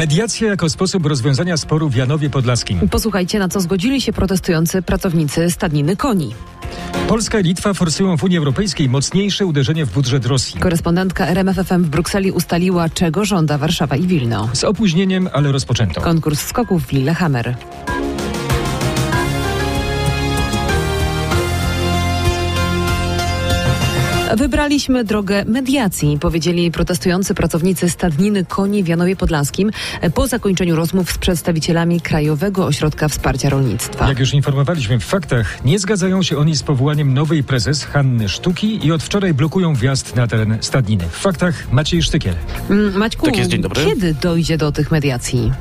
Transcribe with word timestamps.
Mediacja 0.00 0.48
jako 0.48 0.68
sposób 0.68 1.06
rozwiązania 1.06 1.56
sporu 1.56 1.88
w 1.88 1.94
Janowie 1.94 2.30
Podlaskim. 2.30 2.88
Posłuchajcie, 2.88 3.38
na 3.38 3.48
co 3.48 3.60
zgodzili 3.60 4.00
się 4.00 4.12
protestujący 4.12 4.82
pracownicy 4.82 5.50
stadniny 5.50 5.96
koni. 5.96 6.34
Polska 7.08 7.40
i 7.40 7.42
Litwa 7.42 7.74
forsują 7.74 8.16
w 8.16 8.24
Unii 8.24 8.38
Europejskiej 8.38 8.88
mocniejsze 8.88 9.46
uderzenie 9.46 9.86
w 9.86 9.92
budżet 9.92 10.26
Rosji. 10.26 10.60
Korespondentka 10.60 11.26
RMFFM 11.26 11.82
w 11.82 11.88
Brukseli 11.88 12.32
ustaliła, 12.32 12.88
czego 12.88 13.24
żąda 13.24 13.58
Warszawa 13.58 13.96
i 13.96 14.06
Wilno. 14.06 14.48
Z 14.52 14.64
opóźnieniem, 14.64 15.28
ale 15.32 15.52
rozpoczęto. 15.52 16.00
Konkurs 16.00 16.40
skoków 16.40 16.86
w 16.86 16.92
Lillehammer. 16.92 17.54
Wybraliśmy 24.36 25.04
drogę 25.04 25.44
mediacji, 25.44 26.18
powiedzieli 26.20 26.70
protestujący 26.70 27.34
pracownicy 27.34 27.90
stadniny 27.90 28.44
koni 28.44 28.84
w 28.84 28.88
Janowie 28.88 29.16
Podlaskim 29.16 29.70
po 30.14 30.26
zakończeniu 30.26 30.76
rozmów 30.76 31.12
z 31.12 31.18
przedstawicielami 31.18 32.00
Krajowego 32.00 32.66
Ośrodka 32.66 33.08
Wsparcia 33.08 33.48
Rolnictwa. 33.50 34.08
Jak 34.08 34.18
już 34.18 34.34
informowaliśmy 34.34 34.98
w 35.00 35.04
faktach, 35.04 35.64
nie 35.64 35.78
zgadzają 35.78 36.22
się 36.22 36.38
oni 36.38 36.56
z 36.56 36.62
powołaniem 36.62 37.14
nowej 37.14 37.44
prezes 37.44 37.84
Hanny 37.84 38.28
Sztuki 38.28 38.86
i 38.86 38.92
od 38.92 39.02
wczoraj 39.02 39.34
blokują 39.34 39.74
wjazd 39.74 40.16
na 40.16 40.26
teren 40.26 40.58
stadniny. 40.60 41.04
W 41.10 41.16
faktach 41.18 41.72
Maciej 41.72 42.02
Sztykiel. 42.02 42.34
Mm, 42.70 42.96
Maćku, 42.98 43.26
Tak 43.26 43.36
jest, 43.36 43.50
dzień 43.50 43.62
dobry. 43.62 43.84
kiedy 43.84 44.14
dojdzie 44.14 44.56
do 44.58 44.72
tych 44.72 44.90
mediacji? 44.90 45.52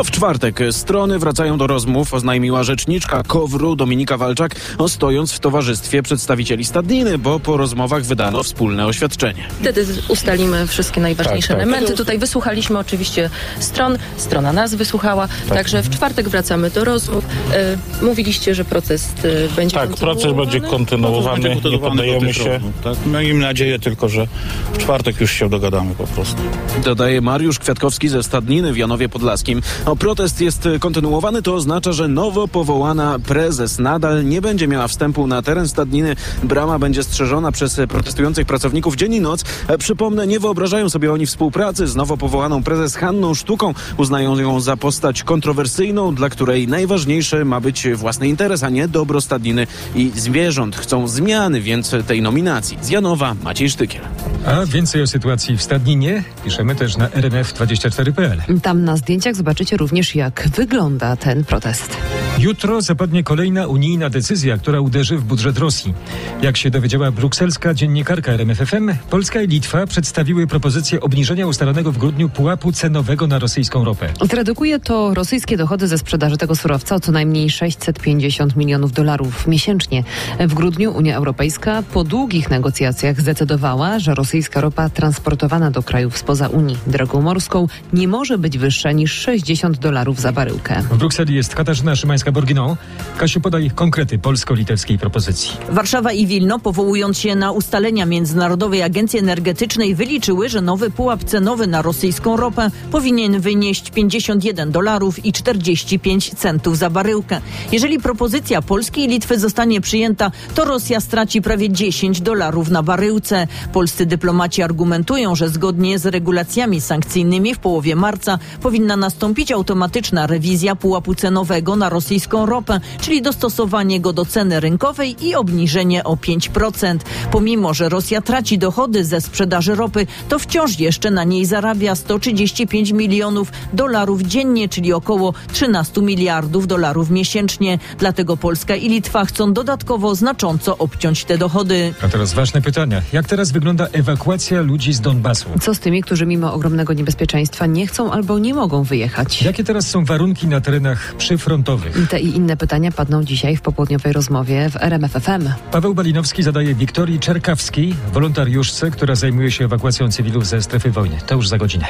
No 0.00 0.04
w 0.04 0.10
czwartek 0.10 0.60
strony 0.70 1.18
wracają 1.18 1.58
do 1.58 1.66
rozmów, 1.66 2.14
oznajmiła 2.14 2.62
rzeczniczka 2.62 3.22
KOWR-u 3.26 3.76
Dominika 3.76 4.16
Walczak, 4.16 4.56
stojąc 4.88 5.32
w 5.32 5.38
towarzystwie 5.38 6.02
przedstawicieli 6.02 6.64
stadniny, 6.64 7.18
bo 7.18 7.40
po 7.40 7.56
rozmowach 7.56 8.02
wydano 8.04 8.42
wspólne 8.42 8.86
oświadczenie. 8.86 9.48
Wtedy 9.60 9.86
ustalimy 10.08 10.66
wszystkie 10.66 11.00
najważniejsze 11.00 11.48
Tak, 11.48 11.56
tak. 11.56 11.66
elementy. 11.66 11.96
Tutaj 11.96 12.18
wysłuchaliśmy 12.18 12.78
oczywiście 12.78 13.30
stron, 13.58 13.98
strona 14.16 14.52
nas 14.52 14.74
wysłuchała, 14.74 15.28
także 15.48 15.82
w 15.82 15.90
czwartek 15.90 16.28
wracamy 16.28 16.70
do 16.70 16.84
rozmów. 16.84 17.24
E, 17.52 17.76
mówiliście, 18.04 18.54
że 18.54 18.64
proces 18.64 19.08
e, 19.24 19.54
będzie 19.56 19.74
Tak, 19.76 19.90
proces 19.90 20.00
kontynuowany. 20.24 20.50
będzie 20.50 20.60
kontynuowany, 20.70 21.32
Będzie 21.42 21.48
nie 21.48 21.54
kontynuowany 21.54 21.96
do 21.96 22.02
poddajemy 22.02 22.26
tych 22.26 22.36
się. 22.36 22.48
rozmów, 22.48 22.72
Tak? 22.84 22.96
Miejmy 23.06 23.40
nadzieję 23.40 23.78
tylko, 23.78 24.08
że 24.08 24.26
w 24.72 24.78
czwartek 24.78 25.20
już 25.20 25.32
się 25.32 25.48
dogadamy 25.48 25.94
po 25.94 26.06
prostu. 26.06 26.42
Dodaje 26.84 27.20
Mariusz 27.20 27.58
Kwiatkowski 27.58 28.08
ze 28.08 28.22
Stadniny 28.22 28.72
w 28.72 28.76
Janowie 28.76 29.08
Podlaskim. 29.08 29.62
Protest 29.96 30.40
jest 30.40 30.68
kontynuowany, 30.80 31.42
to 31.42 31.54
oznacza, 31.54 31.92
że 31.92 32.08
nowo 32.08 32.48
powołana 32.48 33.18
prezes 33.18 33.78
nadal 33.78 34.24
nie 34.24 34.40
będzie 34.40 34.68
miała 34.68 34.88
wstępu 34.88 35.26
na 35.26 35.42
teren 35.42 35.68
Stadniny. 35.68 36.16
Brama 36.42 36.78
będzie 36.78 37.02
strzeżona 37.02 37.52
przez 37.52 37.80
protestujących 37.88 38.46
pracowników 38.46 38.96
dzień 38.96 39.14
i 39.14 39.20
noc. 39.20 39.44
E, 39.68 39.78
Przypomnę, 39.78 40.26
nie 40.26 40.40
wyobrażają 40.40 40.90
sobie 40.90 41.12
oni 41.12 41.26
współpracy 41.26 41.86
z 41.86 41.96
nowo 41.96 42.16
powołaną 42.16 42.62
prezes 42.62 42.96
Hanną 42.96 43.34
Sztuką. 43.34 43.74
Uznają 43.96 44.38
ją 44.38 44.60
za 44.60 44.76
postać 44.76 45.22
kontrowersyjną, 45.22 46.14
dla 46.14 46.28
której 46.28 46.68
najważniejszy 46.68 47.44
ma 47.44 47.60
być 47.60 47.88
własny 47.94 48.28
interes, 48.28 48.62
a 48.62 48.68
nie 48.68 48.88
dobro 48.88 49.20
Stadniny 49.20 49.66
i 49.94 50.12
zwierząt. 50.16 50.76
Chcą 50.76 51.08
zmiany 51.08 51.60
więc 51.60 51.94
tej 52.06 52.22
nominacji. 52.22 52.78
Z 52.82 52.90
Janowa 52.90 53.34
Maciej 53.44 53.70
Sztykiel. 53.70 54.02
A 54.46 54.66
więcej 54.66 55.02
o 55.02 55.06
sytuacji 55.06 55.56
w 55.56 55.62
stadninie 55.62 56.22
piszemy 56.44 56.74
też 56.74 56.96
na 56.96 57.08
rmf24.pl. 57.08 58.60
Tam 58.62 58.84
na 58.84 58.96
zdjęciach 58.96 59.34
zobaczycie 59.34 59.76
również, 59.76 60.14
jak 60.14 60.48
wygląda 60.56 61.16
ten 61.16 61.44
protest. 61.44 61.96
Jutro 62.40 62.80
zapadnie 62.80 63.22
kolejna 63.24 63.66
unijna 63.66 64.10
decyzja, 64.10 64.58
która 64.58 64.80
uderzy 64.80 65.16
w 65.16 65.24
budżet 65.24 65.58
Rosji. 65.58 65.94
Jak 66.42 66.56
się 66.56 66.70
dowiedziała 66.70 67.10
brukselska 67.10 67.74
dziennikarka 67.74 68.32
RMFFM, 68.32 68.90
Polska 69.10 69.42
i 69.42 69.48
Litwa 69.48 69.86
przedstawiły 69.86 70.46
propozycję 70.46 71.00
obniżenia 71.00 71.46
ustalonego 71.46 71.92
w 71.92 71.98
grudniu 71.98 72.28
pułapu 72.28 72.72
cenowego 72.72 73.26
na 73.26 73.38
rosyjską 73.38 73.84
ropę. 73.84 74.08
Zredukuje 74.30 74.78
to 74.78 75.14
rosyjskie 75.14 75.56
dochody 75.56 75.88
ze 75.88 75.98
sprzedaży 75.98 76.36
tego 76.36 76.56
surowca 76.56 76.94
o 76.94 77.00
co 77.00 77.12
najmniej 77.12 77.50
650 77.50 78.56
milionów 78.56 78.92
dolarów 78.92 79.46
miesięcznie. 79.46 80.04
W 80.40 80.54
grudniu 80.54 80.92
Unia 80.92 81.16
Europejska 81.16 81.82
po 81.92 82.04
długich 82.04 82.50
negocjacjach 82.50 83.20
zdecydowała, 83.20 83.98
że 83.98 84.14
rosyjska 84.14 84.60
ropa 84.60 84.88
transportowana 84.88 85.70
do 85.70 85.82
krajów 85.82 86.18
spoza 86.18 86.48
Unii 86.48 86.78
drogą 86.86 87.22
morską 87.22 87.66
nie 87.92 88.08
może 88.08 88.38
być 88.38 88.58
wyższa 88.58 88.92
niż 88.92 89.12
60 89.12 89.78
dolarów 89.78 90.20
za 90.20 90.32
baryłkę. 90.32 90.82
W 90.82 90.96
Brukseli 90.96 91.34
jest 91.34 91.54
Katarzyna 91.54 91.96
Szymańska-Borginą. 92.30 92.76
Kasiu, 93.18 93.40
podaj 93.40 93.70
konkrety 93.70 94.18
polsko-litewskiej 94.18 94.98
propozycji. 94.98 95.50
Warszawa 95.70 96.12
i 96.12 96.26
Wilno, 96.26 96.58
powołując 96.58 97.18
się 97.18 97.34
na 97.34 97.52
ustalenia 97.52 98.06
Międzynarodowej 98.06 98.82
Agencji 98.82 99.18
Energetycznej, 99.18 99.94
wyliczyły, 99.94 100.48
że 100.48 100.60
nowy 100.60 100.90
pułap 100.90 101.24
cenowy 101.24 101.66
na 101.66 101.82
rosyjską 101.82 102.36
ropę 102.36 102.70
powinien 102.90 103.40
wynieść 103.40 103.90
51 103.90 104.70
dolarów 104.70 105.24
i 105.24 105.32
45 105.32 106.34
centów 106.34 106.78
za 106.78 106.90
baryłkę. 106.90 107.40
Jeżeli 107.72 107.98
propozycja 107.98 108.62
Polski 108.62 109.04
i 109.04 109.08
Litwy 109.08 109.38
zostanie 109.38 109.80
przyjęta, 109.80 110.30
to 110.54 110.64
Rosja 110.64 111.00
straci 111.00 111.42
prawie 111.42 111.70
10 111.70 112.20
dolarów 112.20 112.70
na 112.70 112.82
baryłce. 112.82 113.46
Polscy 113.72 114.06
dyplomaci 114.06 114.62
argumentują, 114.62 115.34
że 115.34 115.48
zgodnie 115.48 115.98
z 115.98 116.06
regulacjami 116.06 116.80
sankcyjnymi 116.80 117.54
w 117.54 117.58
połowie 117.58 117.96
marca 117.96 118.38
powinna 118.62 118.96
nastąpić 118.96 119.52
automatyczna 119.52 120.26
rewizja 120.26 120.76
pułapu 120.76 121.14
cenowego 121.14 121.76
na 121.76 121.88
rosyjską 121.88 122.19
ropę, 122.32 122.80
czyli 123.00 123.22
dostosowanie 123.22 124.00
go 124.00 124.12
do 124.12 124.24
ceny 124.24 124.60
rynkowej 124.60 125.26
i 125.26 125.34
obniżenie 125.34 126.04
o 126.04 126.14
5%. 126.14 126.98
Pomimo, 127.32 127.74
że 127.74 127.88
Rosja 127.88 128.20
traci 128.20 128.58
dochody 128.58 129.04
ze 129.04 129.20
sprzedaży 129.20 129.74
ropy, 129.74 130.06
to 130.28 130.38
wciąż 130.38 130.78
jeszcze 130.78 131.10
na 131.10 131.24
niej 131.24 131.46
zarabia 131.46 131.94
135 131.94 132.90
milionów 132.90 133.52
dolarów 133.72 134.22
dziennie, 134.22 134.68
czyli 134.68 134.92
około 134.92 135.34
13 135.52 136.02
miliardów 136.02 136.66
dolarów 136.66 137.10
miesięcznie. 137.10 137.78
Dlatego 137.98 138.36
Polska 138.36 138.76
i 138.76 138.88
Litwa 138.88 139.24
chcą 139.24 139.52
dodatkowo 139.52 140.14
znacząco 140.14 140.78
obciąć 140.78 141.24
te 141.24 141.38
dochody. 141.38 141.94
A 142.02 142.08
teraz 142.08 142.34
ważne 142.34 142.62
pytania. 142.62 143.02
Jak 143.12 143.26
teraz 143.26 143.50
wygląda 143.52 143.86
ewakuacja 143.92 144.60
ludzi 144.60 144.92
z 144.92 145.00
Donbasu? 145.00 145.48
Co 145.60 145.74
z 145.74 145.80
tymi, 145.80 146.02
którzy 146.02 146.26
mimo 146.26 146.54
ogromnego 146.54 146.92
niebezpieczeństwa 146.92 147.66
nie 147.66 147.86
chcą 147.86 148.12
albo 148.12 148.38
nie 148.38 148.54
mogą 148.54 148.82
wyjechać? 148.82 149.42
Jakie 149.42 149.64
teraz 149.64 149.86
są 149.86 150.04
warunki 150.04 150.46
na 150.46 150.60
terenach 150.60 151.14
przyfrontowych? 151.14 151.99
Te 152.08 152.20
i 152.20 152.36
inne 152.36 152.56
pytania 152.56 152.92
padną 152.92 153.24
dzisiaj 153.24 153.56
w 153.56 153.60
popołudniowej 153.60 154.12
rozmowie 154.12 154.70
w 154.70 154.76
RMFFM. 154.76 155.48
Paweł 155.72 155.94
Balinowski 155.94 156.42
zadaje 156.42 156.74
Wiktorii 156.74 157.18
Czerkawskiej, 157.18 157.94
wolontariuszce, 158.12 158.90
która 158.90 159.14
zajmuje 159.14 159.50
się 159.50 159.64
ewakuacją 159.64 160.10
cywilów 160.10 160.46
ze 160.46 160.62
strefy 160.62 160.90
wojny. 160.90 161.18
To 161.26 161.34
już 161.34 161.48
za 161.48 161.58
godzinę. 161.58 161.86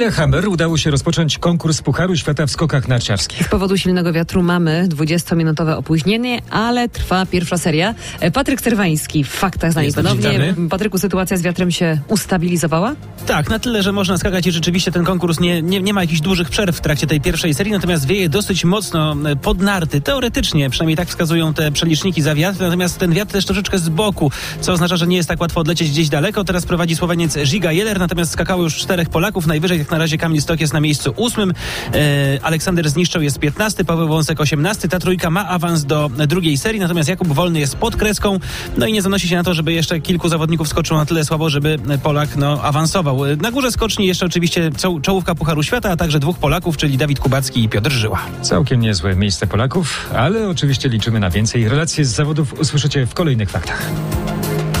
Lillehammer 0.00 0.48
udało 0.48 0.76
się 0.78 0.90
rozpocząć 0.90 1.38
konkurs 1.38 1.82
Pucharu 1.82 2.16
Świata 2.16 2.46
w 2.46 2.50
skokach 2.50 2.88
narciarskich. 2.88 3.46
Z 3.46 3.48
powodu 3.48 3.78
silnego 3.78 4.12
wiatru 4.12 4.42
mamy 4.42 4.88
20-minutowe 4.88 5.76
opóźnienie, 5.76 6.38
ale 6.50 6.88
trwa 6.88 7.26
pierwsza 7.26 7.58
seria. 7.58 7.94
E, 8.20 8.30
Patryk 8.30 8.60
Cerwański 8.60 9.24
w 9.24 9.28
faktach 9.28 9.72
z 9.72 9.74
nami 9.74 9.92
ponownie. 9.92 10.30
witamy. 10.30 10.68
Patryku, 10.68 10.98
sytuacja 10.98 11.36
z 11.36 11.42
wiatrem 11.42 11.70
się 11.70 12.00
ustabilizowała? 12.08 12.94
Tak, 13.26 13.50
na 13.50 13.58
tyle, 13.58 13.82
że 13.82 13.92
można 13.92 14.18
skakać 14.18 14.46
i 14.46 14.52
rzeczywiście 14.52 14.92
ten 14.92 15.04
konkurs 15.04 15.40
nie, 15.40 15.62
nie, 15.62 15.80
nie 15.80 15.94
ma 15.94 16.00
jakichś 16.00 16.20
dużych 16.20 16.48
przerw 16.50 16.76
w 16.76 16.80
trakcie 16.80 17.06
tej 17.06 17.20
pierwszej 17.20 17.54
serii, 17.54 17.72
natomiast 17.72 18.06
wieje 18.06 18.28
dosyć 18.28 18.64
mocno 18.64 19.16
e, 19.24 19.36
pod 19.36 19.60
narty. 19.60 20.00
Teoretycznie, 20.00 20.70
przynajmniej 20.70 20.96
tak 20.96 21.08
wskazują 21.08 21.54
te 21.54 21.72
przeliczniki 21.72 22.22
za 22.22 22.34
wiatr, 22.34 22.60
natomiast 22.60 22.98
ten 22.98 23.12
wiatr 23.12 23.32
też 23.32 23.44
troszeczkę 23.44 23.78
z 23.78 23.88
boku, 23.88 24.30
co 24.60 24.72
oznacza, 24.72 24.96
że 24.96 25.06
nie 25.06 25.16
jest 25.16 25.28
tak 25.28 25.40
łatwo 25.40 25.60
odlecieć 25.60 25.90
gdzieś 25.90 26.08
daleko. 26.08 26.44
Teraz 26.44 26.66
prowadzi 26.66 26.96
Słoweniec 26.96 27.38
Žiga 27.44 27.72
Jeller, 27.72 27.98
natomiast 27.98 28.32
skakało 28.32 28.62
już 28.62 28.76
czterech 28.76 29.08
Polaków. 29.08 29.46
Najwyżej 29.46 29.89
na 29.90 29.98
razie 29.98 30.18
Kamil 30.18 30.42
Stok 30.42 30.60
jest 30.60 30.72
na 30.72 30.80
miejscu 30.80 31.12
ósmym, 31.16 31.52
e, 31.94 32.38
Aleksander 32.42 32.90
Zniszczał 32.90 33.22
jest 33.22 33.38
15, 33.38 33.84
Paweł 33.84 34.08
Wąsek 34.08 34.40
18. 34.40 34.88
Ta 34.88 34.98
trójka 34.98 35.30
ma 35.30 35.48
awans 35.48 35.84
do 35.84 36.10
drugiej 36.28 36.58
serii, 36.58 36.80
natomiast 36.80 37.08
Jakub 37.08 37.28
Wolny 37.28 37.60
jest 37.60 37.76
pod 37.76 37.96
kreską. 37.96 38.38
No 38.76 38.86
i 38.86 38.92
nie 38.92 39.02
zanosi 39.02 39.28
się 39.28 39.36
na 39.36 39.42
to, 39.44 39.54
żeby 39.54 39.72
jeszcze 39.72 40.00
kilku 40.00 40.28
zawodników 40.28 40.68
skoczyło 40.68 41.00
na 41.00 41.06
tyle 41.06 41.24
słabo, 41.24 41.50
żeby 41.50 41.78
Polak 42.02 42.36
no, 42.36 42.62
awansował. 42.62 43.18
Na 43.42 43.50
górze 43.50 43.72
skoczni 43.72 44.06
jeszcze 44.06 44.26
oczywiście 44.26 44.70
czoł- 44.70 45.00
czołówka 45.00 45.34
Pucharu 45.34 45.62
Świata, 45.62 45.90
a 45.90 45.96
także 45.96 46.18
dwóch 46.20 46.38
Polaków, 46.38 46.76
czyli 46.76 46.96
Dawid 46.96 47.20
Kubacki 47.20 47.64
i 47.64 47.68
Piotr 47.68 47.90
Żyła. 47.90 48.20
Całkiem 48.42 48.80
niezłe 48.80 49.16
miejsce 49.16 49.46
Polaków, 49.46 50.10
ale 50.16 50.48
oczywiście 50.48 50.88
liczymy 50.88 51.20
na 51.20 51.30
więcej. 51.30 51.68
Relacje 51.68 52.04
z 52.04 52.14
zawodów 52.14 52.60
usłyszycie 52.60 53.06
w 53.06 53.14
kolejnych 53.14 53.50
faktach. 53.50 53.82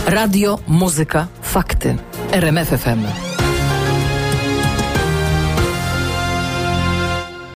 Radio, 0.06 0.58
muzyka, 0.66 1.26
fakty. 1.42 1.96
RMFFM. 2.32 3.29